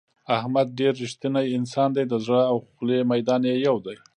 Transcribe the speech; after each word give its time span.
احمد 0.37 0.67
ډېر 0.79 0.93
رښتینی 1.03 1.45
انسان 1.57 1.89
دی 1.95 2.03
د 2.07 2.13
زړه 2.25 2.41
او 2.51 2.57
خولې 2.69 2.99
میدان 3.11 3.41
یې 3.49 3.55
یو 3.67 3.75
دی. 3.85 3.97